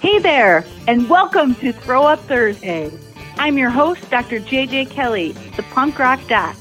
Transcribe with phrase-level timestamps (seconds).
[0.00, 2.90] Hey there, and welcome to Throw Up Thursday.
[3.36, 4.40] I'm your host, Dr.
[4.40, 6.56] JJ Kelly, the punk rock doc.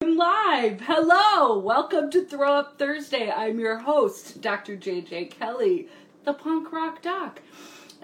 [0.00, 0.80] I'm live.
[0.82, 1.58] Hello.
[1.58, 3.32] Welcome to Throw Up Thursday.
[3.32, 4.76] I'm your host, Dr.
[4.76, 5.88] JJ Kelly,
[6.24, 7.42] the punk rock doc.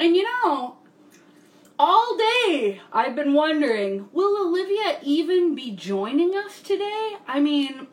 [0.01, 0.79] And you know,
[1.79, 7.19] all day I've been wondering, will Olivia even be joining us today?
[7.29, 7.87] I mean,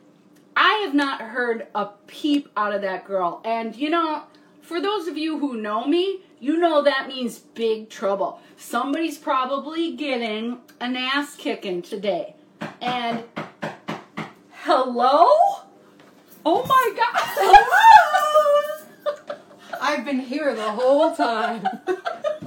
[0.56, 3.44] I have not heard a peep out of that girl.
[3.46, 4.24] And you know,
[4.70, 8.40] for those of you who know me, you know that means big trouble.
[8.56, 12.36] Somebody's probably getting an ass kicking today.
[12.80, 13.24] And
[14.52, 15.26] hello?
[16.46, 17.20] Oh my god.
[17.34, 19.16] Hello?
[19.82, 21.68] I've been here the whole time.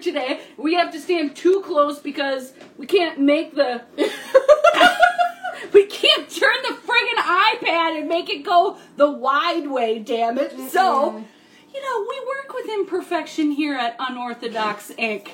[0.00, 0.40] together today.
[0.56, 3.82] We have to stand too close because we can't make the.
[5.72, 10.52] we can't turn the friggin' iPad and make it go the wide way, damn it.
[10.70, 11.24] So,
[11.74, 15.28] you know, we work with imperfection here at Unorthodox Inc.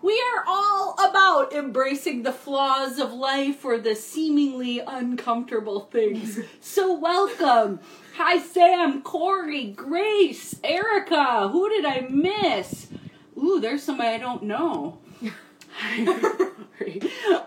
[0.00, 6.40] We are all about embracing the flaws of life or the seemingly uncomfortable things.
[6.60, 7.78] so, welcome.
[8.16, 11.48] Hi, Sam, Corey, Grace, Erica.
[11.48, 12.88] Who did I miss?
[13.36, 14.98] Ooh, there's somebody I don't know.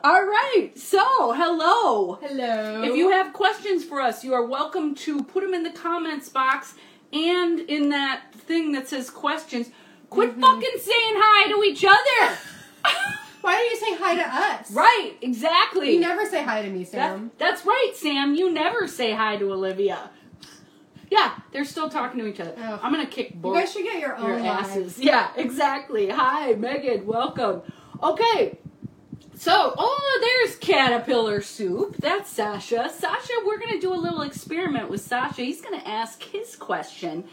[0.04, 2.16] all right, so hello.
[2.16, 2.84] Hello.
[2.84, 6.30] If you have questions for us, you are welcome to put them in the comments
[6.30, 6.76] box
[7.14, 9.70] and in that thing that says questions.
[10.10, 10.42] Quit mm-hmm.
[10.42, 12.38] fucking saying hi to each other.
[13.42, 14.72] Why don't you say hi to us?
[14.72, 15.94] right, exactly.
[15.94, 17.32] You never say hi to me, That- Sam.
[17.38, 18.34] that's right, Sam.
[18.34, 20.10] You never say hi to Olivia.
[21.10, 22.54] Yeah, they're still talking to each other.
[22.58, 22.80] Oh.
[22.82, 23.56] I'm gonna kick both.
[23.56, 24.76] You guys should get your your own asses.
[24.98, 25.00] lives.
[25.00, 26.10] Yeah, exactly.
[26.10, 27.06] Hi, Megan.
[27.06, 27.62] Welcome.
[28.02, 28.58] Okay.
[29.38, 31.98] So, oh, there's caterpillar soup.
[31.98, 32.90] That's Sasha.
[32.90, 35.42] Sasha, we're gonna do a little experiment with Sasha.
[35.42, 37.26] He's gonna ask his question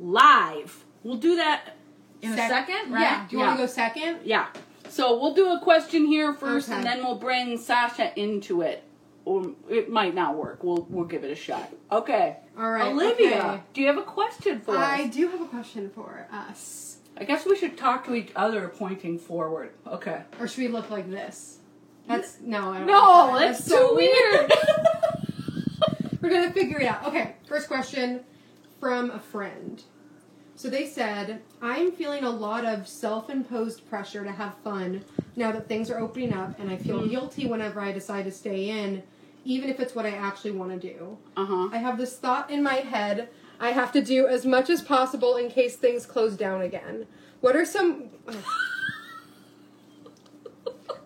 [0.00, 0.84] live.
[1.02, 1.76] We'll do that
[2.22, 3.02] in a second, right?
[3.02, 3.26] Yeah.
[3.28, 4.20] Do you want to go second?
[4.24, 4.46] Yeah.
[4.88, 6.78] So we'll do a question here first, Okay.
[6.78, 8.82] and then we'll bring Sasha into it.
[9.24, 10.62] Or it might not work.
[10.62, 11.70] We'll we'll give it a shot.
[11.90, 12.36] Okay.
[12.58, 12.86] All right.
[12.92, 13.62] Olivia, okay.
[13.74, 14.82] do you have a question for us?
[14.82, 16.98] I do have a question for us.
[17.18, 19.70] I guess we should talk to each other pointing forward.
[19.86, 20.22] Okay.
[20.40, 21.58] Or should we look like this?
[22.06, 22.72] That's no.
[22.72, 23.58] I don't No, that.
[23.58, 24.52] that's too weird.
[26.20, 27.06] We're gonna figure it out.
[27.06, 27.34] Okay.
[27.46, 28.20] First question
[28.80, 29.82] from a friend.
[30.54, 35.04] So they said, I'm feeling a lot of self imposed pressure to have fun
[35.36, 37.10] now that things are opening up, and I feel Mm-hmm.
[37.10, 39.02] guilty whenever I decide to stay in,
[39.46, 41.16] even if it's what I actually want to do.
[41.36, 41.68] Uh huh.
[41.72, 43.28] I have this thought in my head
[43.60, 47.06] I have to do as much as possible in case things close down again.
[47.40, 48.04] What are some.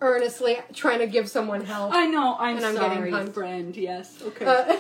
[0.03, 1.93] Earnestly trying to give someone help.
[1.95, 2.35] I know.
[2.39, 2.75] I'm, sorry.
[2.75, 3.35] And I'm getting sorry, pumped.
[3.35, 3.77] friend.
[3.77, 4.23] Yes.
[4.23, 4.47] Okay.
[4.47, 4.77] Uh,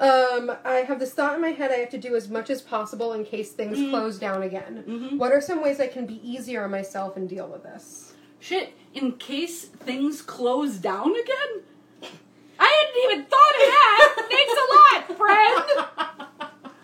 [0.02, 2.62] um, I have this thought in my head I have to do as much as
[2.62, 3.90] possible in case things Mm.
[3.90, 4.84] close down again.
[4.88, 5.18] Mhm.
[5.18, 8.14] What are some ways I can be easier on myself and deal with this?
[8.40, 8.72] Shit.
[8.94, 11.62] In case things close down again.
[12.58, 14.26] I hadn't even thought of that.
[14.30, 15.88] Thanks a lot, friend.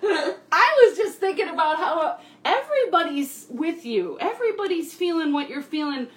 [0.53, 4.19] I was just thinking about how everybody's with you.
[4.21, 6.09] Everybody's feeling what you're feeling.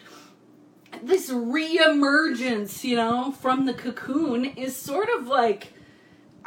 [1.03, 5.73] This reemergence, you know, from the cocoon is sort of like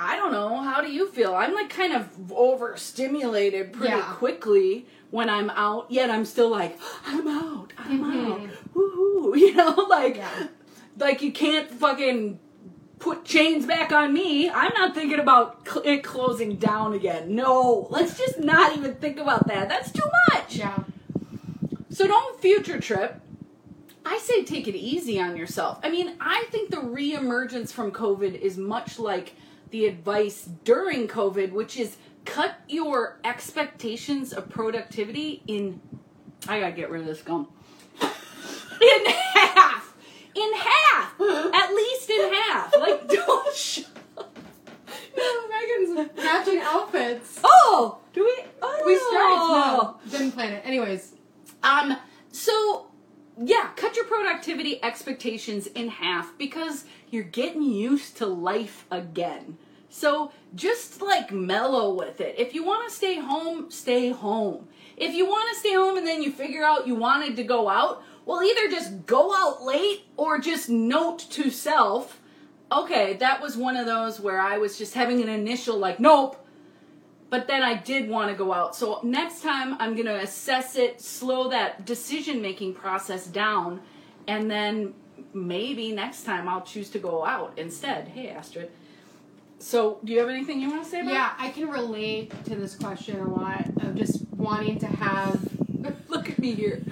[0.03, 1.35] I don't know, how do you feel?
[1.35, 4.15] I'm like kind of overstimulated pretty Yeah.
[4.15, 8.33] quickly when I'm out, yet I'm still like, I'm out, I'm mm-hmm.
[8.33, 10.47] out, woohoo, you know, like Yeah.
[10.99, 12.39] like you can't fucking
[13.01, 14.49] put chains back on me.
[14.49, 17.35] I'm not thinking about cl- it closing down again.
[17.35, 19.69] No, let's just not even think about that.
[19.69, 20.57] That's too much.
[20.57, 20.79] Yeah.
[21.89, 23.21] So don't future trip.
[24.05, 25.81] I say take it easy on yourself.
[25.83, 29.35] I mean, I think the reemergence from COVID is much like
[29.71, 35.81] the advice during COVID, which is cut your expectations of productivity in.
[36.49, 37.49] I gotta get rid of this gum.
[38.03, 39.70] In half!
[40.41, 41.21] In half!
[41.55, 42.75] At least in half!
[42.79, 43.55] Like, don't.
[43.55, 43.81] Sh-
[45.17, 47.41] No, Megan's matching outfits.
[47.45, 47.99] oh!
[48.13, 48.45] Do we?
[48.63, 48.83] Oh!
[48.87, 50.13] We striped.
[50.13, 50.63] No, didn't plan it.
[50.65, 51.13] Anyways,
[51.63, 51.97] Um,
[52.33, 52.87] so
[53.43, 59.59] yeah, cut your productivity expectations in half because you're getting used to life again.
[59.89, 62.35] So just like mellow with it.
[62.39, 64.69] If you want to stay home, stay home.
[64.97, 67.69] If you want to stay home and then you figure out you wanted to go
[67.69, 72.21] out, well, either just go out late or just note to self,
[72.71, 76.37] okay, that was one of those where I was just having an initial like, nope,
[77.29, 78.77] but then I did want to go out.
[78.77, 83.81] So next time I'm going to assess it, slow that decision making process down,
[84.29, 84.95] and then
[85.35, 88.07] maybe next time I'll choose to go out instead.
[88.07, 88.71] Hey, Astrid.
[89.59, 92.55] So, do you have anything you want to say about Yeah, I can relate to
[92.55, 95.50] this question a lot of just wanting to have?
[96.09, 96.83] Look at me here.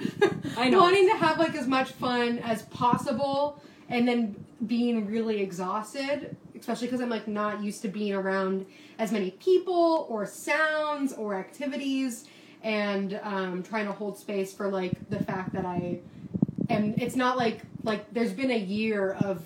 [0.57, 0.79] I know.
[0.79, 6.87] wanting to have like as much fun as possible and then being really exhausted especially
[6.87, 8.65] because i'm like not used to being around
[8.97, 12.25] as many people or sounds or activities
[12.61, 15.97] and um, trying to hold space for like the fact that i
[16.69, 19.41] am it's not like like there's been a year of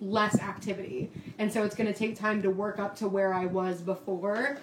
[0.00, 3.44] less activity and so it's going to take time to work up to where i
[3.44, 4.56] was before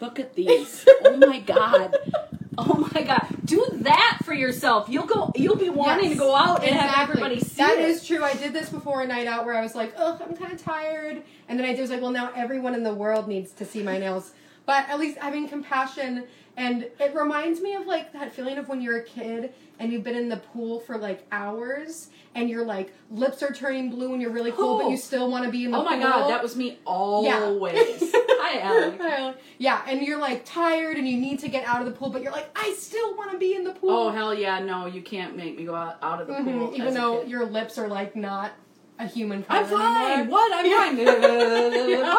[0.00, 0.86] Look at these.
[1.04, 1.96] oh my god.
[2.58, 3.26] Oh my god.
[3.44, 4.88] Do that for yourself.
[4.88, 7.22] You'll go you'll be wanting Yes, to go out and have exactly.
[7.22, 7.84] everybody see That it.
[7.88, 8.24] is true.
[8.24, 10.62] I did this before a night out where I was like, "Oh, I'm kind of
[10.62, 13.82] tired," and then I was like, "Well, now everyone in the world needs to see
[13.82, 14.32] my nails."
[14.66, 16.24] But at least having compassion,
[16.56, 20.02] and it reminds me of like that feeling of when you're a kid and you've
[20.02, 24.20] been in the pool for like hours and your like lips are turning blue and
[24.20, 24.90] you're really cold, but Oh.
[24.90, 25.86] you still want to be in the pool.
[25.86, 26.04] Oh my pool.
[26.06, 27.76] god, that was me always.
[28.38, 29.00] Hi, Alec.
[29.00, 29.34] Hi.
[29.58, 32.22] Yeah, and you're like tired and you need to get out of the pool, but
[32.22, 33.90] you're like, I still want to be in the pool.
[33.90, 36.74] Oh hell yeah, no, you can't make me go out, out of the Mhm, pool.
[36.74, 38.52] Even though your lips are like not
[38.98, 40.20] a human I'm fine.
[40.20, 40.32] anymore.
[40.38, 40.52] What?
[40.54, 41.06] I'm fine.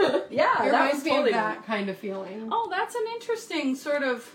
[0.00, 0.26] what?
[0.30, 2.48] Yeah, It that reminds was me totally of that kind of feeling.
[2.52, 4.34] Oh, that's an interesting sort of.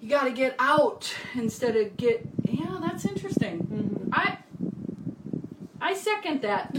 [0.00, 2.26] You got to get out instead of get.
[2.48, 3.66] Yeah, that's interesting.
[3.70, 4.08] Mhm.
[4.12, 4.38] I.
[5.80, 6.76] I second that.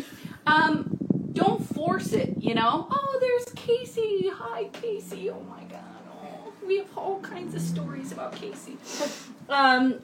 [0.47, 0.97] Um,
[1.33, 2.33] don't force it.
[2.39, 2.87] You know.
[2.89, 4.29] Oh, there's Casey.
[4.33, 5.29] Hi, Casey.
[5.29, 5.79] Oh my God.
[6.11, 8.77] Oh, we have all kinds of stories about Casey.
[9.49, 9.99] Um,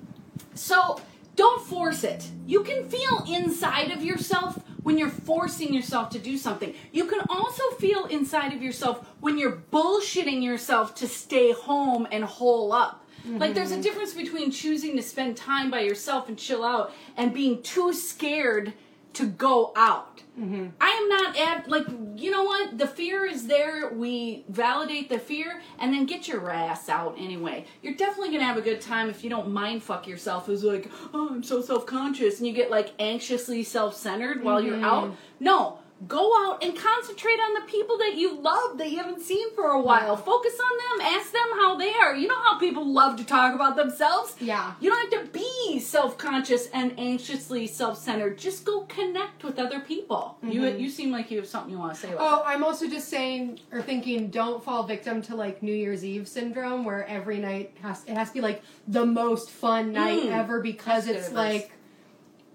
[0.54, 1.00] so
[1.39, 2.30] don't force it.
[2.45, 6.74] You can feel inside of yourself when you're forcing yourself to do something.
[6.91, 12.25] You can also feel inside of yourself when you're bullshitting yourself to stay home and
[12.25, 13.06] hole up.
[13.25, 13.83] Like there's a mm-hmm.
[13.83, 18.74] difference between choosing to spend time by yourself and chill out and being too scared
[19.13, 20.24] to go out.
[20.39, 20.68] Mm-hmm.
[20.80, 23.89] I am not at like you know what the fear is there.
[23.91, 27.65] We validate the fear and then get your ass out anyway.
[27.81, 30.47] You're definitely gonna have a good time if you don't mind fuck yourself.
[30.47, 34.62] As like oh I'm so self conscious and you get like anxiously self centered while
[34.62, 35.06] you're out.
[35.06, 35.44] Mm-hmm.
[35.45, 35.80] No.
[36.07, 39.65] Go out and concentrate on the people that you love that you haven't seen for
[39.65, 40.15] a while.
[40.15, 41.07] Focus on them.
[41.13, 42.15] Ask them how they are.
[42.15, 44.33] You know how people love to talk about themselves?
[44.39, 44.75] Yeah.
[44.80, 48.38] You don't have to be self conscious and anxiously self centered.
[48.39, 50.38] Just go connect with other people.
[50.42, 52.88] You you seem like you have something you want to say about Oh, I'm also
[52.89, 57.38] just saying or thinking don't fall victim to like New Year's Eve syndrome where every
[57.38, 60.31] night has it has to be like the most fun night Mm.
[60.31, 61.72] ever because That's it's like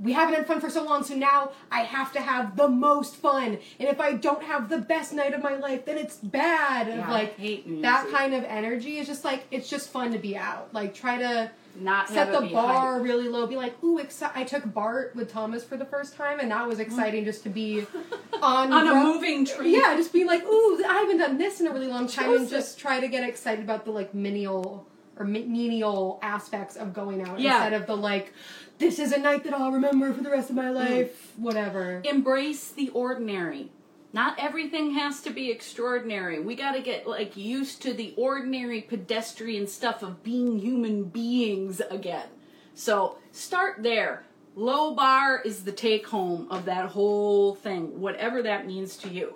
[0.00, 3.14] we haven't had fun for so long, so now I have to have the most
[3.14, 3.58] fun.
[3.78, 6.88] And if I don't have the best night of my life, then it's bad.
[6.88, 9.90] And Yeah, like hate New Year's that kind of energy is just like it's just
[9.90, 10.74] fun to be out.
[10.74, 13.02] Like try to Not set the bar hype.
[13.02, 13.46] really low.
[13.46, 16.66] Be like, ooh, exci- I took BART with Thomas for the first time, and that
[16.68, 17.84] was exciting just to be
[18.42, 19.72] on on a moving train.
[19.74, 22.48] Yeah, just be like, ooh, I haven't done this in a really long time, and
[22.48, 24.86] just try to get excited about the like menial
[25.18, 27.54] or menial aspects of going out Yeah.
[27.64, 28.32] instead of the like,
[28.78, 30.74] this is a night that I'll remember for the rest of my Mm.
[30.74, 32.02] life, whatever.
[32.04, 33.70] Embrace the ordinary.
[34.14, 36.38] Not everything has to be extraordinary.
[36.38, 41.82] We got to get like used to the ordinary pedestrian stuff of being human beings
[41.90, 42.28] again.
[42.74, 44.22] So start there.
[44.54, 49.34] Low bar is the take home of that whole thing, whatever that means to you.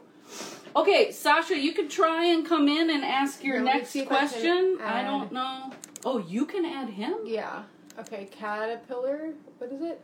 [0.76, 4.06] Okay, Sasha, you can try and come in and ask your me next if I
[4.06, 4.78] question.
[4.80, 5.72] I don't know.
[6.04, 7.16] Oh, you can add him?
[7.24, 7.64] Yeah.
[7.98, 9.34] Okay, caterpillar.
[9.58, 10.00] What is it?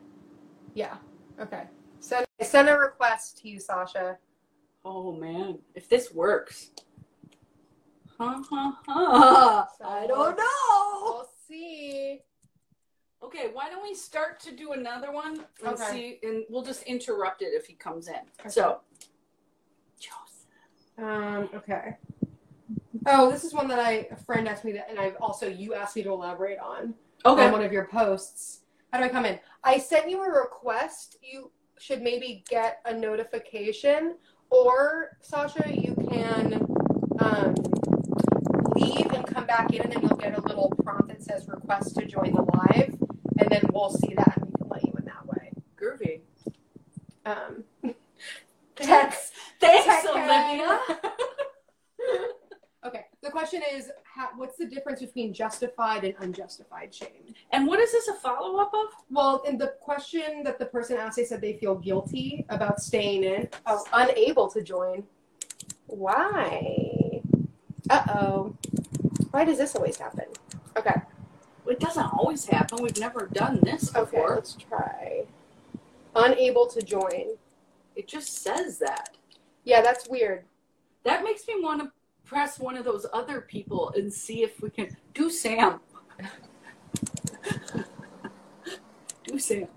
[0.75, 0.97] Yeah.
[1.39, 1.63] Okay.
[2.01, 4.19] Send send a request to you, Sasha.
[4.85, 6.71] Oh man, if this works.
[8.19, 9.69] Ha ha ha.
[9.85, 11.03] I don't know.
[11.03, 12.21] We'll see.
[13.23, 15.91] Okay, why don't we start to do another one and Okay.
[15.91, 18.15] see, and we'll just interrupt it if he comes in.
[18.41, 18.51] Okay.
[18.51, 18.81] So,
[19.99, 20.99] Joseph.
[20.99, 21.97] Um, okay.
[23.07, 25.75] Oh, this is one that I a friend asked me to, and I've also you
[25.75, 27.47] asked me to elaborate on Okay.
[27.47, 28.61] on one of your posts.
[28.93, 29.41] How do I come in?
[29.65, 31.17] I sent you a request.
[31.23, 34.17] You should maybe get a notification,
[34.55, 36.67] or Sasha, you can
[37.19, 37.55] um,
[38.77, 41.97] leave and come back in, and then you'll get a little prompt that says "request
[41.97, 42.95] to join the live,"
[43.39, 45.51] and then we'll see that and we can let you in that way.
[45.77, 46.21] Groovy.
[47.27, 47.65] Um,
[48.77, 49.33] text.
[49.61, 50.81] Thanks, Olivia.
[53.25, 57.35] The question is, how, what's the difference between justified and unjustified shame?
[57.53, 58.93] And what is this a follow up of?
[59.11, 63.25] Well, in the question that the person asked, they said they feel guilty about staying
[63.25, 65.05] in, oh, unable to join.
[65.87, 67.23] Why?
[67.89, 68.57] Uh oh.
[69.31, 70.27] Why does this always happen?
[70.77, 70.95] Okay.
[71.67, 72.83] It doesn't always happen.
[72.83, 75.25] We've never done this before Okay, let's try.
[76.15, 77.37] Unable to join.
[77.97, 79.17] It just says that.
[79.65, 80.45] Yeah, that's weird.
[81.05, 81.93] That makes me want to
[82.25, 85.81] press one of those other people and see if we can do Sam.
[89.25, 89.69] do Sam.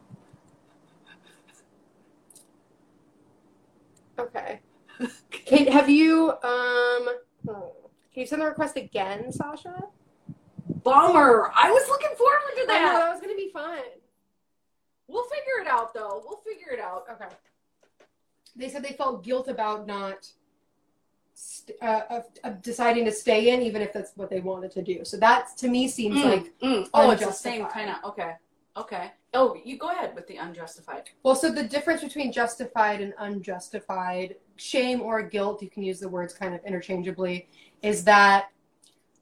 [4.20, 4.60] Okay.
[5.32, 7.10] Kate, have you um?
[7.46, 7.52] hmm,
[8.14, 9.84] Can you send the request again, Sasha?
[10.84, 11.52] Bummer.
[11.56, 13.00] I was looking forward to I know that.
[13.00, 13.80] that was gonna be fun.
[15.08, 16.24] We'll figure it out though.
[16.26, 17.04] We'll figure it out.
[17.12, 17.34] Okay.
[18.56, 20.28] They said they felt guilt about not
[21.38, 24.82] st- uh, of, of deciding to stay in, even if that's what they wanted to
[24.82, 25.06] do.
[25.06, 26.90] So that to me seems Mm, like mm.
[26.94, 28.04] Oh, it's the same kind of.
[28.12, 28.34] Okay.
[28.76, 29.12] Okay.
[29.34, 31.10] Oh, you go ahead with the unjustified.
[31.24, 31.36] well.
[31.36, 36.34] So the difference between justified and unjustified shame or guilt, you can use the words
[36.34, 37.48] kind of interchangeably,
[37.82, 38.50] is that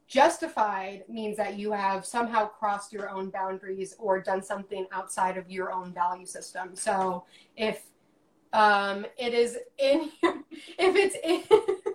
[0.08, 5.50] justified means that you have somehow crossed your own boundaries or done something outside of
[5.50, 6.76] your own value system.
[6.76, 7.24] So
[7.56, 7.82] if
[8.52, 11.85] um, it is in if it's in,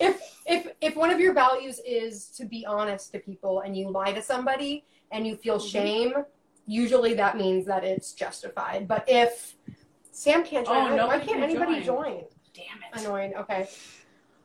[0.00, 3.88] if if if one of your values is to be honest to people and you
[3.88, 5.70] lie to somebody and you feel Mhm.
[5.70, 6.12] shame
[6.66, 9.56] usually that means that it's justified but if
[10.12, 12.04] sam can't join Oh, why can't can anybody join.
[12.04, 12.24] join
[12.54, 13.00] Damn it.
[13.00, 13.68] annoying okay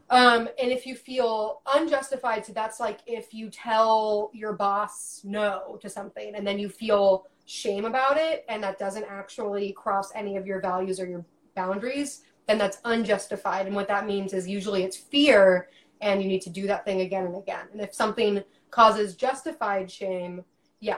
[0.09, 5.77] um and if you feel unjustified so that's like if you tell your boss no
[5.81, 10.37] to something and then you feel shame about it and that doesn't actually cross any
[10.37, 14.83] of your values or your boundaries then that's unjustified and what that means is usually
[14.83, 15.69] it's fear
[16.01, 19.89] and you need to do that thing again and again and if something causes justified
[19.91, 20.43] shame
[20.79, 20.97] yeah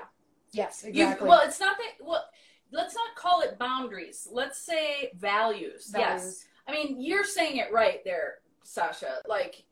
[0.52, 2.06] yes You- exactly well, it's not that.
[2.06, 2.26] Well,
[2.72, 4.28] let's not call it boundaries.
[4.32, 5.92] Let's say values.
[5.96, 6.46] Yes.
[6.68, 9.18] I mean, you're saying it right there, Sasha.
[9.28, 9.64] Like,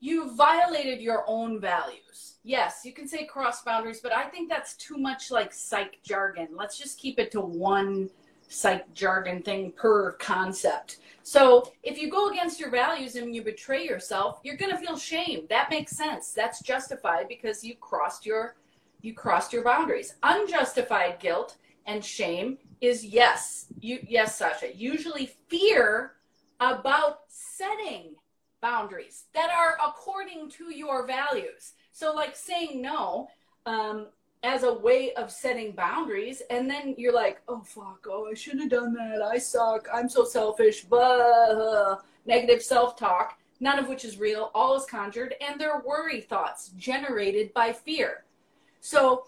[0.00, 2.36] you violated your own values.
[2.44, 6.48] Yes, you can say cross boundaries, but I think that's too much like psych jargon.
[6.54, 8.10] Let's just keep it to one
[8.54, 10.98] psych jargon thing per concept.
[11.22, 14.96] So if you go against your values and you betray yourself, you're going to feel
[14.96, 15.46] shame.
[15.48, 16.32] That makes sense.
[16.32, 18.56] That's justified because you crossed your
[19.00, 20.14] you crossed your boundaries.
[20.22, 21.56] Unjustified guilt
[21.86, 24.74] and shame is yes, you yes, Sasha.
[24.74, 26.12] Usually fear
[26.60, 28.14] about setting
[28.60, 31.74] boundaries that are according to your values.
[31.92, 33.28] So, like saying no
[33.66, 34.08] um,
[34.44, 38.62] as a way of setting boundaries, and then you're like, oh fuck, oh I shouldn't
[38.62, 39.22] have done that.
[39.22, 39.88] I suck.
[39.92, 40.84] I'm so selfish.
[40.84, 41.98] Blah.
[42.26, 44.50] Negative self-talk, none of which is real.
[44.54, 48.24] All is conjured, and they're worry thoughts generated by fear.
[48.80, 49.24] So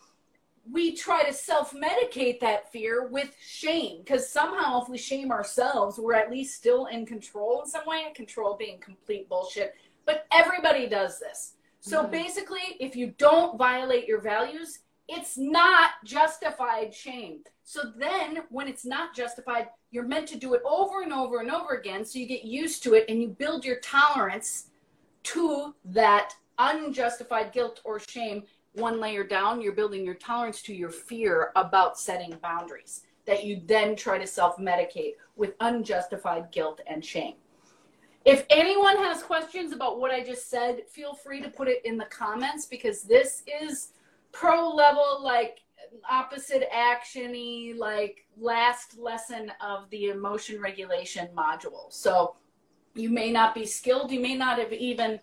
[0.71, 5.99] we try to self medicate that fear with shame because somehow, if we shame ourselves,
[5.99, 8.13] we're at least still in control in some way.
[8.15, 9.75] Control being complete bullshit.
[10.05, 11.55] But everybody does this.
[11.81, 12.11] So Mhm.
[12.11, 17.41] basically, if you don't violate your values, it's not justified shame.
[17.63, 21.51] So then, when it's not justified, you're meant to do it over and over and
[21.51, 22.05] over again.
[22.05, 24.71] So you get used to it and you build your tolerance
[25.25, 28.45] to that unjustified guilt or shame
[28.77, 33.61] one layer down, you're building your tolerance to your fear about setting boundaries that you
[33.65, 37.35] then try to self medicate with unjustified guilt and shame.
[38.25, 41.97] If anyone has questions about what I just said, feel free to put it in
[41.97, 43.93] the comments because this is
[44.39, 45.61] pro level, like
[46.09, 51.91] opposite actiony, like last lesson of the emotion regulation module.
[51.91, 52.37] So
[52.95, 55.21] you may not be skilled, you may not have even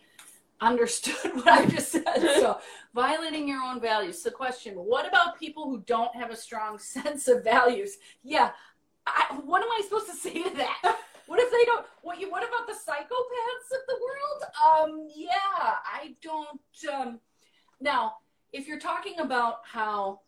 [0.62, 2.20] understood what I just said.
[2.40, 2.60] So
[2.96, 4.24] violating your own values.
[4.24, 7.98] The question, what about people who don't have a strong sense of values?
[8.24, 8.52] Yeah,
[9.06, 10.98] I, what am I supposed to say to that?
[11.28, 11.86] What if they don't?
[12.02, 12.30] What you?
[12.30, 14.90] What about the psychopaths of the world?
[14.92, 16.60] Um, yeah, I don't.
[16.94, 17.20] Um,
[17.80, 18.14] now,
[18.54, 20.22] if you're talking about how,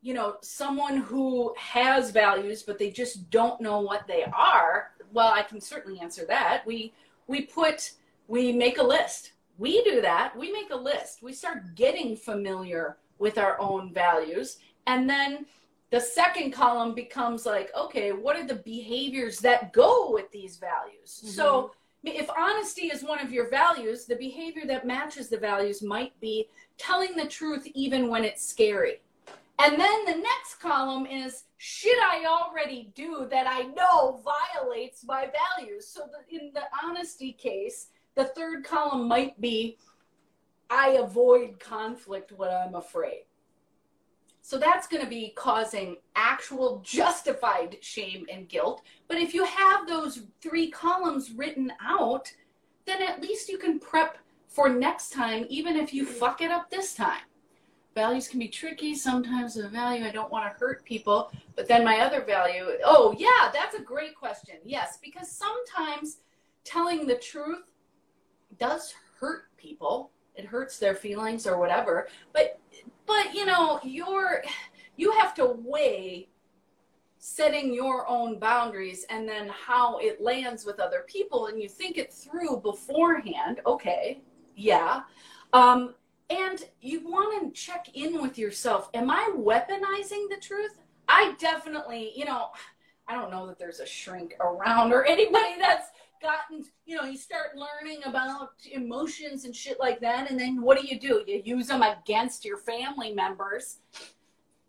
[0.00, 5.32] you know, someone who has values but they just don't know what they are, well,
[5.32, 6.64] I can certainly answer that.
[6.66, 6.94] We
[7.26, 7.92] we put
[8.28, 9.32] we make a list.
[9.58, 10.36] We do that.
[10.36, 11.22] We make a list.
[11.22, 15.46] We start getting familiar with our own values, and then
[15.90, 21.20] the second column becomes like, okay, what are the behaviors that go with these values?
[21.22, 21.28] Mm-hmm.
[21.28, 21.72] So
[22.02, 26.48] if honesty is one of your values, the behavior that matches the values might be
[26.78, 29.00] telling the truth even when it's scary.
[29.58, 35.28] And then the next column is shit I already do that I know violates my
[35.56, 35.86] values.
[35.86, 39.78] So the, in the honesty case, the third column might be
[40.68, 43.24] I avoid conflict when I'm afraid.
[44.40, 48.82] So that's going to be causing actual justified shame and guilt.
[49.06, 52.32] But if you have those three columns written out,
[52.84, 54.18] then at least you can prep
[54.52, 57.22] for next time, even if you fuck it up this time.
[57.94, 58.94] Values can be tricky.
[58.94, 61.30] Sometimes the value, I don't want to hurt people.
[61.56, 64.56] But then my other value, oh, yeah, that's a great question.
[64.64, 66.18] Yes, because sometimes
[66.64, 67.72] telling the truth
[68.58, 70.10] does hurt people.
[70.34, 72.08] It hurts their feelings or whatever.
[72.32, 72.60] But,
[73.06, 74.42] but you know, you're,
[74.96, 76.28] you have to weigh
[77.18, 81.96] setting your own boundaries and then how it lands with other people and you think
[81.96, 84.20] it through beforehand okay
[84.56, 85.02] yeah.
[85.52, 85.94] Um,
[86.30, 88.90] and you want to check in with yourself.
[88.94, 90.78] Am i weaponizing the truth?
[91.08, 92.48] I definitely you know
[93.08, 95.88] i don't know that there's a shrink around or anybody that's
[96.22, 100.80] gotten you know you start learning about emotions and shit like that and then what
[100.80, 101.24] do you do?
[101.26, 103.78] You use them against your family members.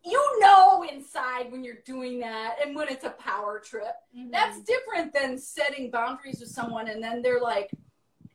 [0.03, 3.93] You know inside when you're doing that and when it's a power trip.
[4.17, 4.31] Mm-hmm.
[4.31, 7.69] That's different than setting boundaries with someone and then they're like,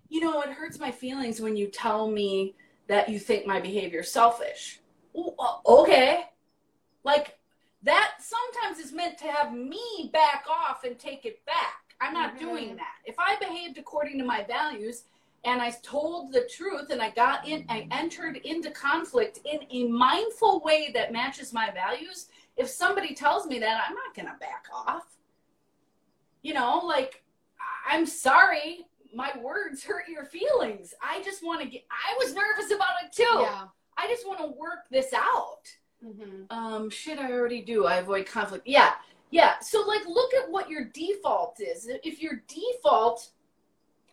[0.08, 2.54] you know, it hurts my feelings when you tell me
[2.86, 4.80] that you think my behavior is selfish.
[5.66, 6.24] Okay.
[7.04, 7.38] Like
[7.82, 11.94] that sometimes is meant to have me back off and take it back.
[12.00, 12.46] I'm not mm-hmm.
[12.46, 12.94] doing that.
[13.04, 15.04] If I behaved according to my values,
[15.44, 19.88] and I told the truth and I got in, I entered into conflict in a
[19.88, 22.26] mindful way that matches my values.
[22.56, 25.06] If somebody tells me that, I'm not going to back off.
[26.42, 27.22] You know, like,
[27.88, 30.94] I'm sorry, my words hurt your feelings.
[31.02, 33.40] I just want to get, I was nervous about it too.
[33.40, 33.64] Yeah.
[33.96, 35.62] I just want to work this out.
[36.04, 36.44] Mm-hmm.
[36.50, 37.86] Um, shit, I already do.
[37.86, 38.66] I avoid conflict.
[38.66, 38.92] Yeah.
[39.30, 39.58] Yeah.
[39.60, 41.90] So, like, look at what your default is.
[42.04, 43.30] If your default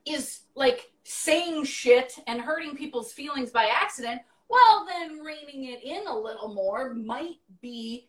[0.05, 6.07] is like saying shit and hurting people's feelings by accident, well, then reining it in
[6.07, 8.07] a little more might be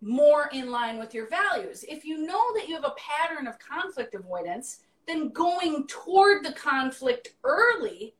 [0.00, 1.84] more in line with your values.
[1.88, 6.52] If you know that you have a pattern of conflict avoidance, then going toward the
[6.52, 8.14] conflict early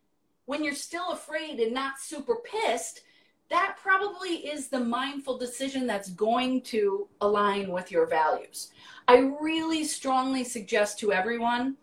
[0.47, 3.03] when you're still afraid and not super pissed,
[3.49, 8.71] that probably is the mindful decision that's going to align with your values.
[9.09, 11.77] I really strongly suggest to everyone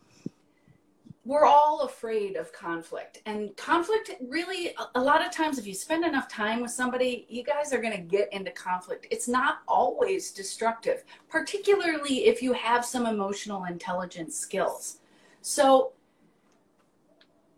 [1.26, 3.22] we're all afraid of conflict.
[3.26, 7.44] And conflict really a lot of times if you spend enough time with somebody you
[7.44, 9.08] guys are going to get into conflict.
[9.10, 15.00] It's not always destructive particularly if you have some emotional intelligence skills.
[15.42, 15.94] So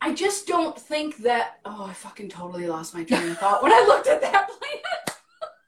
[0.01, 3.71] i just don't think that oh i fucking totally lost my train of thought when
[3.71, 5.15] i looked at that plan.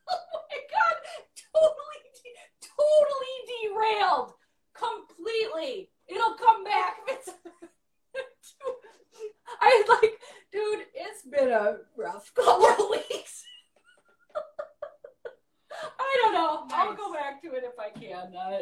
[0.10, 0.96] Oh my god
[1.54, 1.98] totally
[2.62, 4.34] totally derailed
[4.74, 5.90] completely.
[6.08, 6.98] It'll come back
[9.60, 10.20] I like,
[10.52, 13.44] dude, it's been a rough couple of weeks.
[16.00, 16.66] I don't know.
[16.66, 16.72] Nice.
[16.74, 18.36] I'll go back to it if I can.
[18.36, 18.60] Uh,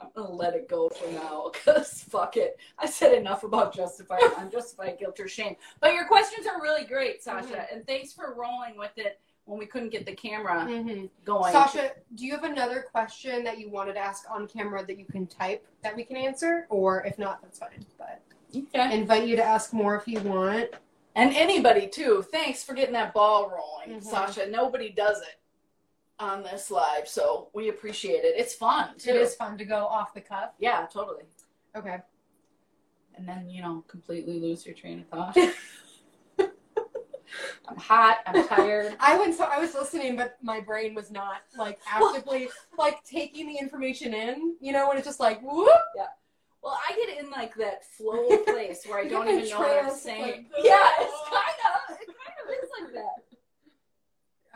[0.00, 2.58] I'm gonna let it go for now because fuck it.
[2.78, 5.56] I said enough about justifying unjustified guilt or shame.
[5.80, 7.74] But your questions are really great, Sasha, mm-hmm.
[7.74, 11.06] and thanks for rolling with it when we couldn't get the camera mm-hmm.
[11.24, 11.52] going.
[11.52, 15.06] Sasha, do you have another question that you wanted to ask on camera that you
[15.06, 17.84] can type that we can answer, or if not, that's fine.
[17.96, 18.22] But
[18.54, 18.98] Okay.
[18.98, 20.70] Invite you to ask more if you want.
[21.14, 22.24] And anybody too.
[22.30, 24.08] Thanks for getting that ball rolling, mm-hmm.
[24.08, 24.48] Sasha.
[24.48, 25.40] Nobody does it
[26.18, 28.34] on this live, so we appreciate it.
[28.36, 29.10] It's fun too.
[29.10, 30.50] It is fun to go off the cuff.
[30.58, 31.24] Yeah, totally.
[31.76, 31.98] Okay.
[33.16, 35.36] And then you know completely lose your train of thought.
[37.68, 38.18] I'm hot.
[38.26, 38.96] I'm tired.
[39.00, 43.46] I went so I was listening, but my brain was not like actively like taking
[43.46, 44.56] the information in.
[44.60, 45.68] You know, when it's just like whoop.
[45.96, 46.06] Yeah.
[46.62, 49.90] Well, I get in like that flow place where I don't even know what I'm
[49.90, 50.22] saying.
[50.22, 51.58] Like, yeah, it's kind
[51.90, 53.24] of it kind of is like that.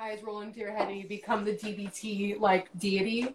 [0.01, 3.35] Eyes rolling to your head, and you become the DBT like deity.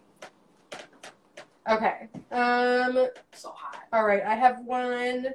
[1.68, 2.08] Okay.
[2.30, 3.08] Um.
[3.32, 3.84] So hot.
[3.92, 5.28] All right, I have one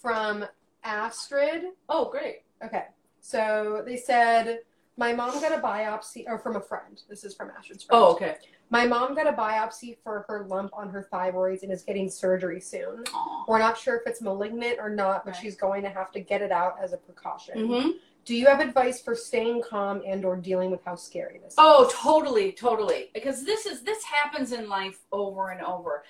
[0.00, 0.44] from
[0.84, 1.64] Astrid.
[1.88, 2.42] Oh, great.
[2.64, 2.84] Okay.
[3.20, 4.60] So they said
[4.98, 7.00] my mom got a biopsy, or from a friend.
[7.08, 8.02] This is from Astrid's friend.
[8.02, 8.36] Oh, okay.
[8.68, 12.60] My mom got a biopsy for her lump on her thyroids and is getting surgery
[12.60, 13.04] soon.
[13.04, 13.48] Aww.
[13.48, 15.40] We're not sure if it's malignant or not, but right.
[15.40, 17.56] she's going to have to get it out as a precaution.
[17.56, 17.90] Mm-hmm.
[18.24, 21.86] Do you have advice for staying calm and or dealing with how scary this oh,
[21.86, 21.92] is?
[21.94, 23.10] Oh, totally, totally.
[23.14, 26.04] Because this is this happens in life over and over.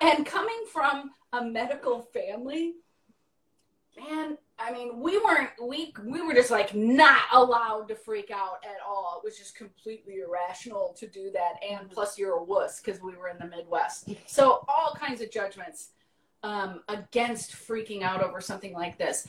[0.00, 2.74] And coming from a medical family,
[3.98, 8.64] man, I mean, we weren't we we were just like not allowed to freak out
[8.64, 9.20] at all.
[9.22, 11.54] It was just completely irrational to do that.
[11.68, 11.94] And mm-hmm.
[11.94, 14.10] plus, you're a wuss because we were in the Midwest.
[14.26, 15.90] So all kinds of judgments
[16.42, 19.26] um, against freaking out over something like this.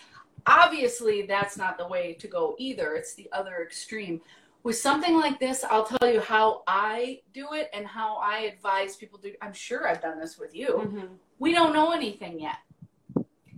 [0.48, 2.94] Obviously, that's not the way to go either.
[2.94, 4.22] It's the other extreme.
[4.64, 8.96] With something like this, I'll tell you how I do it and how I advise
[8.96, 9.34] people to.
[9.42, 10.68] I'm sure I've done this with you.
[10.68, 11.06] Mm-hmm.
[11.38, 12.58] We don't know anything yet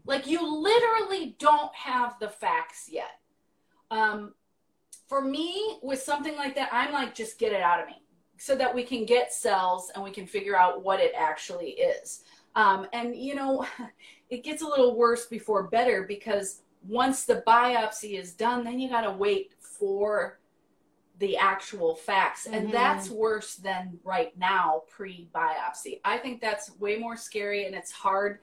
[0.07, 3.19] Like you literally don't have the facts yet.
[3.91, 4.33] Um,
[5.07, 8.01] for me, with something like that, I'm like, just get it out of me
[8.37, 12.23] so that we can get cells and we can figure out what it actually is.
[12.55, 13.65] Um, and, you know,
[14.29, 18.89] it gets a little worse before better because once the biopsy is done, then you
[18.89, 20.39] got to wait for
[21.19, 22.45] the actual facts.
[22.45, 22.71] And Mhm.
[22.71, 25.99] that's worse than right now pre biopsy.
[26.05, 28.39] I think that's way more scary and it's hard.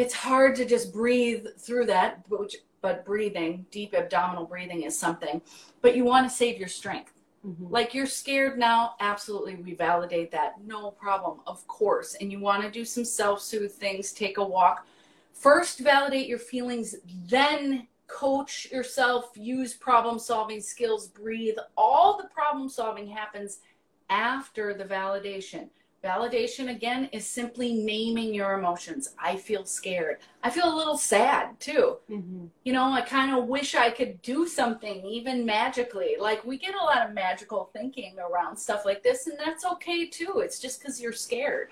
[0.00, 5.42] It's hard to just breathe through that, which, but breathing, deep abdominal breathing is something.
[5.82, 7.12] But you want to save your strength.
[7.46, 7.70] Mhm.
[7.70, 10.58] Like you're scared now, absolutely, we validate that.
[10.62, 12.14] No problem, of course.
[12.14, 14.86] And you want to do some self soothe things, take a walk.
[15.34, 16.96] First, validate your feelings,
[17.28, 21.58] then coach yourself, use problem solving skills, breathe.
[21.76, 23.60] All the problem solving happens
[24.08, 25.68] after the validation.
[26.02, 29.14] Validation, again, is simply naming your emotions.
[29.18, 30.18] I feel scared.
[30.42, 32.50] I feel a little sad too Mhm.
[32.64, 36.16] you know, I kind of wish I could do something even magically.
[36.18, 40.06] Like we get a lot of magical thinking around stuff like this, and that's okay
[40.06, 40.40] too.
[40.40, 41.70] It's just because you're scared.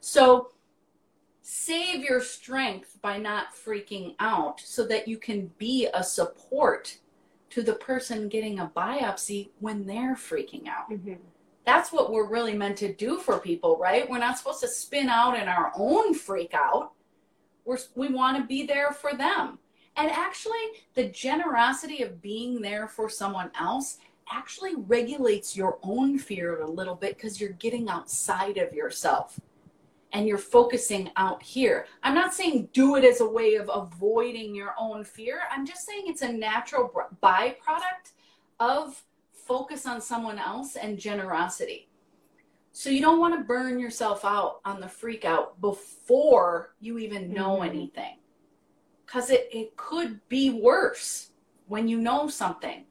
[0.00, 0.52] So
[1.42, 6.98] save your strength by not freaking out so that you can be a support
[7.50, 11.18] to the person getting a biopsy when they're freaking out Mhm.
[11.64, 14.08] That's what we're really meant to do for people, right?
[14.08, 16.92] We're not supposed to spin out in our own freak out.
[17.64, 19.58] We're, we want to be there for them.
[19.96, 20.60] And actually,
[20.94, 23.98] the generosity of being there for someone else
[24.32, 29.38] actually regulates your own fear a little bit because you're getting outside of yourself
[30.12, 31.86] and you're focusing out here.
[32.02, 35.40] I'm not saying do it as a way of avoiding your own fear.
[35.50, 36.90] I'm just saying it's a natural
[37.22, 38.12] byproduct
[38.58, 39.02] of
[39.50, 41.88] focus on someone else and generosity.
[42.70, 47.32] So you don't want to burn yourself out on the freak out before you even
[47.32, 47.66] know Mhm.
[47.68, 48.18] anything.
[49.04, 51.32] Because it, it could be worse
[51.66, 52.86] when you know something.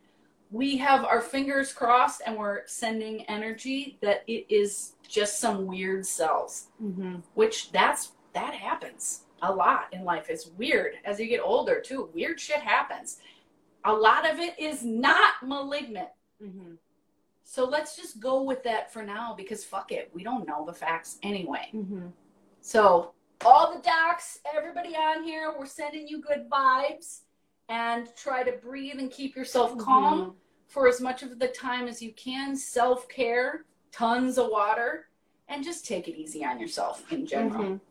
[0.51, 6.05] We have our fingers crossed and we're sending energy that it is just some weird
[6.05, 7.23] cells Mhm.
[7.35, 12.09] which that's that happens a lot in life it's weird as you get older too
[12.13, 13.19] weird shit happens
[13.85, 16.09] a lot of it is not malignant
[16.41, 16.77] Mhm.
[17.43, 20.73] so let's just go with that for now because fuck it we don't know the
[20.73, 22.11] facts anyway Mhm.
[22.61, 23.13] so
[23.45, 27.21] all the docs everybody on here we're sending you good vibes
[27.69, 30.35] and try to breathe and keep yourself calm
[30.67, 35.09] for as much of the time as you can self-care tons of water
[35.47, 37.81] and just take it easy on yourself in general Mhm.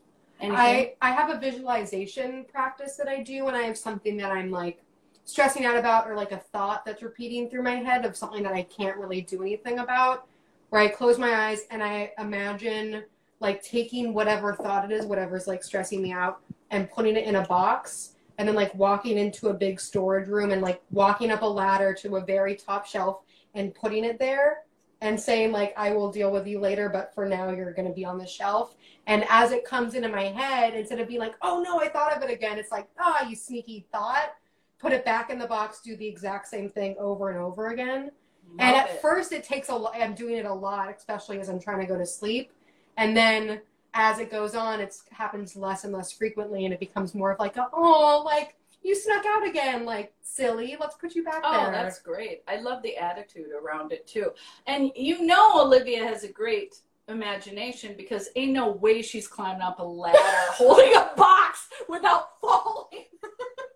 [0.40, 4.52] I, I have a visualization practice that I do when I have something that I'm
[4.52, 4.80] like
[5.28, 8.54] stressing out about or like a thought that's repeating through my head of something that
[8.54, 10.26] I can't really do anything about.
[10.70, 13.04] Where I close my eyes and I imagine
[13.38, 17.36] like taking whatever thought it is, whatever's like stressing me out, and putting it in
[17.36, 21.42] a box and then like walking into a big storage room and like walking up
[21.42, 23.20] a ladder to a very top shelf
[23.54, 24.62] and putting it there
[25.02, 27.94] and saying like I will deal with you later, but for now you're going to
[27.94, 28.76] be on the shelf.
[29.06, 32.16] And as it comes into my head, instead of being like, oh no, I thought
[32.16, 34.32] of it again, it's like, ah, you sneaky thought.
[34.78, 38.10] Put it back in the box, do the exact same thing over and over again.
[38.58, 39.00] and at it.
[39.02, 39.94] first, it takes a lot.
[40.00, 42.52] I'm doing it a lot, especially as I'm trying to go to sleep.
[42.96, 43.60] And then
[43.94, 47.38] as it goes on, it happens less and less frequently, and it becomes more of
[47.38, 50.76] like, a, oh, like you snuck out again, like silly.
[50.78, 51.72] Let's put you back Oh, there.
[51.72, 52.42] that's great.
[52.46, 54.30] I love the attitude around it too.
[54.66, 56.76] And you know Olivia has a great
[57.08, 60.18] imagination because ain't no way she's climbing up a ladder
[60.52, 63.04] holding a box without falling.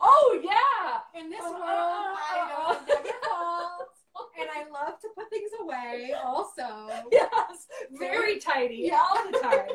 [0.00, 1.20] oh yeah.
[1.20, 3.88] In this world, I never fall,
[4.38, 6.12] and I love to put things away.
[6.24, 9.00] Also, Yes, very tidy Yeah.
[9.02, 9.68] all the time.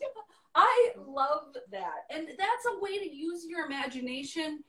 [0.54, 2.04] I love that.
[2.10, 4.64] And that's a way to use your imagination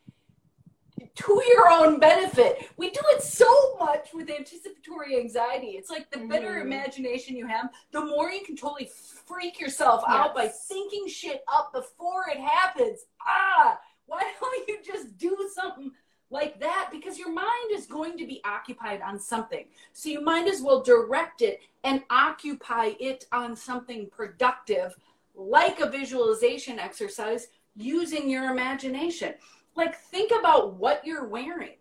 [1.16, 2.70] to your own benefit.
[2.78, 5.70] We do it so much with anticipatory anxiety.
[5.72, 6.62] It's like the better Mhm.
[6.62, 8.86] imagination you have, the more you can totally
[9.26, 10.68] freak yourself out by Yes.
[10.68, 13.06] thinking shit up before it happens.
[13.26, 15.92] Ah, why don't you just do something
[16.32, 16.90] like that?
[16.92, 19.66] Because your mind is going to be occupied on something.
[19.94, 24.96] So you might as well direct it and occupy it on something productive,
[25.36, 29.36] like a visualization exercise using your imagination.
[29.76, 31.78] Like, think about what you're wearing,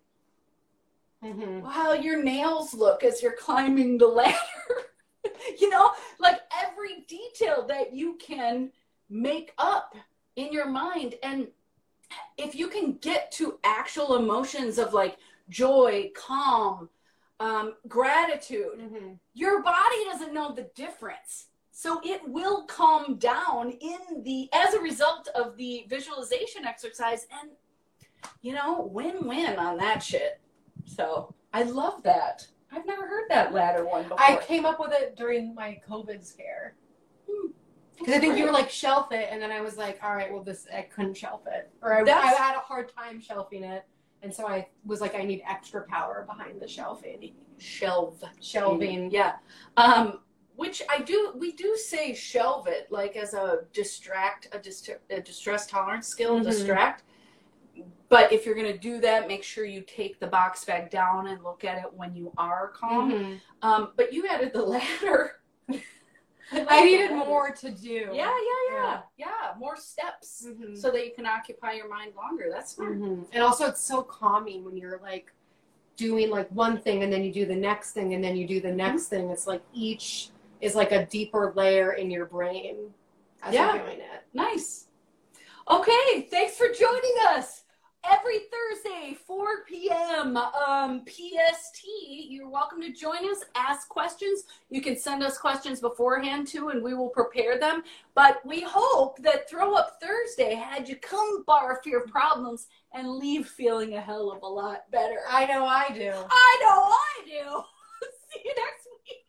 [1.25, 1.69] Mhm.
[1.73, 4.37] how your nails look as you're climbing the ladder.
[5.59, 8.71] you know, like every detail that you can
[9.09, 9.97] make up
[10.37, 11.17] in your mind.
[11.23, 11.49] And
[12.37, 15.19] if you can get to actual emotions of like
[15.49, 16.89] joy, calm,
[17.41, 19.19] um, gratitude, Mhm.
[19.35, 21.49] your body doesn't know the difference.
[21.71, 27.51] So it will calm down in the as a result of the visualization exercise and
[28.43, 30.41] you know, win-win on that shit.
[30.87, 32.47] So I love that.
[32.73, 34.21] I've never heard that ladder one before.
[34.21, 36.75] I came up with it during my COVID scare.
[37.99, 40.33] Because I think you were like shelf it, and then I was like, all right,
[40.33, 43.85] well, this I couldn't shelf it, or I, I had a hard time shelving it,
[44.23, 47.33] and so I was like, I need extra power behind the shelving.
[47.59, 49.11] shelve Shelving.
[49.11, 49.35] Yeah.
[49.77, 50.21] Um,
[50.57, 55.21] which I do, we do say shelve it like as a distract, a, dist- a
[55.21, 56.45] distress tolerance skill, Mhm.
[56.45, 57.05] distract.
[58.09, 61.29] But if you're going to do that, make sure you take the box back down
[61.29, 63.13] and look at it when you are calm.
[63.13, 63.41] Mhm.
[63.63, 65.33] Um, but you added the ladder.
[66.53, 68.11] I needed more to do.
[68.13, 69.55] Yeah, yeah, yeah, yeah.
[69.59, 70.77] More steps Mhm.
[70.77, 72.49] so that you can occupy your mind longer.
[72.51, 72.99] That's smart.
[72.99, 73.27] Mhm.
[73.33, 75.33] And also, it's so calming when you're like
[75.97, 78.61] doing like one thing, and then you do the next thing, and then you do
[78.61, 79.31] the next thing.
[79.31, 80.31] It's like each
[80.61, 82.93] is like a deeper layer in your brain
[83.43, 83.75] as Yeah.
[83.75, 84.23] you're doing it.
[84.33, 84.87] Nice.
[85.71, 87.65] Okay, thanks for joining us.
[88.05, 90.37] Every Thursday, 4 p.m.
[90.37, 91.85] Um, PST.
[92.29, 93.45] You're welcome to join us.
[93.55, 94.45] Ask questions.
[94.71, 97.83] You can send us questions beforehand too, and we will prepare them.
[98.15, 103.47] But we hope that Throw Up Thursday had you come barf your problems and leave
[103.47, 105.21] feeling a hell of a lot better.
[105.29, 106.11] I know I do.
[106.11, 107.63] I know I do.
[108.33, 109.29] See you next week.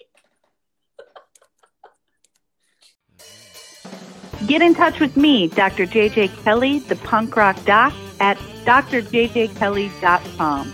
[4.47, 5.85] Get in touch with me, Dr.
[5.85, 10.73] JJ Kelly, the punk rock doc, at drjjkelly.com.